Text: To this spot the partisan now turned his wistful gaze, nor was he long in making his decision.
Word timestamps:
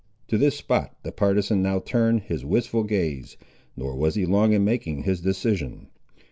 To 0.29 0.37
this 0.39 0.55
spot 0.57 0.97
the 1.03 1.11
partisan 1.11 1.61
now 1.61 1.79
turned 1.79 2.21
his 2.21 2.43
wistful 2.43 2.81
gaze, 2.85 3.37
nor 3.77 3.95
was 3.95 4.15
he 4.15 4.25
long 4.25 4.51
in 4.51 4.63
making 4.63 5.03
his 5.03 5.21
decision. 5.21 5.89